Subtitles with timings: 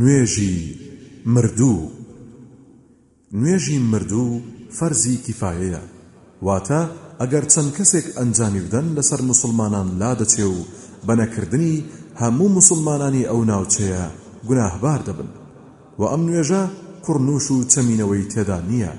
[0.00, 0.54] نوێژی
[1.34, 1.78] مردوو
[3.40, 4.42] نوێژی مردوو
[4.76, 5.82] فەرزی کیفاەیە
[6.46, 6.82] واتە
[7.20, 10.58] ئەگەر چەند کەسێک ئەنجامی بدەن لەسەر مسلمانان لادەچێ و
[11.08, 11.74] بەنەکردنی
[12.22, 14.04] هەموو مسلمانانی ئەو ناوچەیە
[14.48, 15.30] گوناهبار دەبن
[16.00, 16.62] و ئەم نوێژە
[17.04, 18.92] کوڕنووش و چەمینەوەی تێدا نییە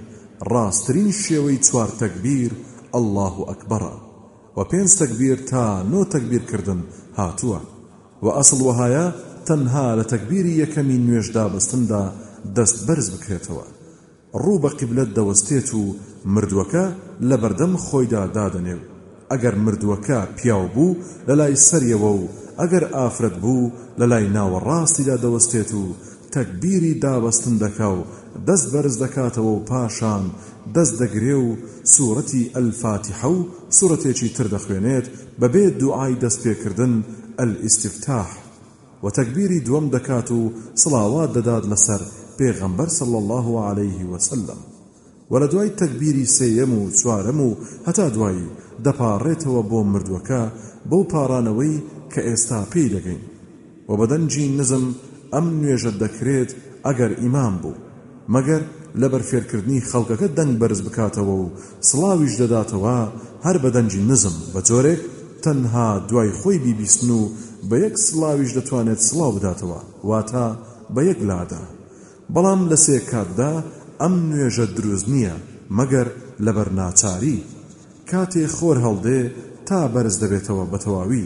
[0.51, 2.51] ڕاستترین شێوەی چوار تەکبیر
[2.93, 3.93] ئەلله ئەکبەرە
[4.57, 6.81] و پێنج تەکبیر تا نۆ تەکبیرکردن
[7.19, 7.59] هاتووە
[8.25, 9.07] و ئەسڵ وهایە
[9.47, 12.03] تەنها لە تەکبیری یەکەمی نوێژدا بەستندا
[12.57, 13.65] دەست بەرز بکرێتەوە
[14.41, 15.83] ڕوو بە قیبلەت دەوەستێت و
[16.35, 16.85] مردووەکە
[17.29, 18.81] لە بەردەم خۆیدا دادەنێو
[19.31, 22.23] ئەگەر مردووەکە پیاو بوو لە لای سەریەوە و
[22.61, 25.83] ئەگەر ئافرەت بوو لە لای ناوەڕاستیدا دەوەستێت و
[26.35, 28.01] تەکبیری دابەستن دەکا و
[28.47, 30.23] دەست بەرز دەکاتەوە و پاشان
[30.75, 31.47] دەست دەگرێ و
[31.93, 35.05] سوورەتی ئەلفاتیحە و سوورەتێکی تر دەخوێنێت
[35.41, 36.93] بەبێ دوعای دەستپێکردن
[37.39, 38.27] ئەلئیسیفتاح
[39.03, 40.41] و تەکبیری دووەم دەکات و
[40.81, 42.01] سڵاوات دەدات لەسەر
[42.39, 44.59] پێغەمبەر سڵ الله عليه وسلم
[45.31, 47.49] و لە دوای تەکبیری سێەم و چوارەم و
[47.87, 48.47] هەتا دوایی
[48.85, 50.41] دەپارڕێتەوە بۆ مردووەکە
[50.89, 51.75] بەو پارانەوەی
[52.13, 53.21] کە ئێستا پێی دەگەین
[53.89, 54.85] و بەدەنجی نزم
[55.33, 56.49] ئەم نوێژە دەکرێت
[56.85, 57.81] ئەگەر ئیمان بوو
[58.33, 58.63] مەگەر
[59.01, 61.53] لە بەرفێرکردنی خەڵکەکە دەنگ بەرز بکاتەوە و
[61.89, 62.99] سڵاویش دەداتەوە
[63.45, 65.01] هەر بەدەنجی نزم بە جۆرێک
[65.43, 67.21] تەنها دوای خۆی بیبیستن و
[67.69, 69.79] بە یەک سڵاویش دەتوانێت سڵاو بداتەوە
[70.11, 70.47] واتە
[70.95, 71.63] بە یەک لادا
[72.33, 73.53] بەڵام لە سێ کاتدا
[74.01, 75.35] ئەم نوێژە دروست نییە
[75.77, 76.07] مەگەر
[76.45, 77.37] لە بەرناچاری
[78.11, 79.19] کاتێ خۆر هەڵدێ
[79.67, 81.25] تا بەرز دەبێتەوە بەتەواوی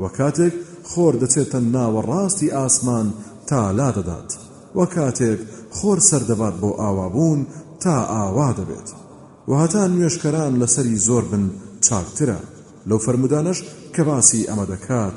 [0.00, 0.54] وە کاتێک
[0.90, 3.06] خۆر دەچێتە ناوەڕاستی ئاسمان
[3.48, 4.30] تا لا دەدات
[4.78, 5.40] وە کاتێک
[5.78, 7.40] خۆر سەردەبات بۆ ئاوابوون
[7.82, 8.88] تا ئاوا دەبێت
[9.50, 11.44] وهتان نوێشکەران لەسەری زۆر بن
[11.86, 12.38] چاکترە
[12.88, 13.58] لەو فەرمودانش
[13.94, 15.16] کە باسی ئەمە دەکات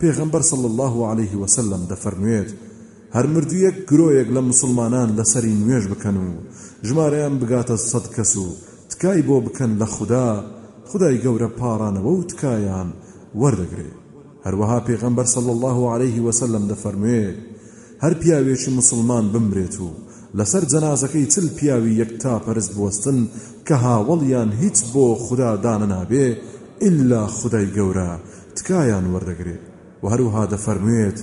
[0.00, 2.50] پێغمبەر صل الله عليه وسلم دەفەرموێت
[3.16, 6.28] هەر مردویەک گرۆیەک لە مسلمانان لەسەری نوێژ بکەن و
[6.88, 8.48] ژمارەیان بگاتە سەد کەس و
[8.90, 10.28] تکای بۆ بکەن لە خوددا
[10.90, 12.88] خدای گەورە پارانەوە و تکایان
[13.40, 13.90] وەردەگرێ
[14.46, 17.36] هەروەها پێغمبەر صل الله عليه وسلم دەفەرموێت
[18.04, 19.90] هەر پیاوێکی مسلمان بمرێت و
[20.38, 23.18] لەسەر جەنازەکەی چل پیاوی یەکتا پەرست بوەستن
[23.66, 26.26] کە هاوڵیان هیچ بۆ خوددا دانە نابێ
[26.86, 28.10] ئللا خدای گەورە
[28.58, 29.64] تکایان وەردەگرێت
[30.04, 31.18] و هەروها دەفەرموێت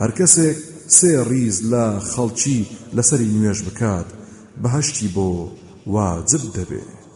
[0.00, 0.56] هەر کەسێک
[0.96, 2.60] سێ ڕیز لە خەڵکی
[2.96, 4.08] لەسەری نوێژ بکات
[4.62, 5.28] بەهشتی بۆ
[5.94, 7.07] واجب دەبێت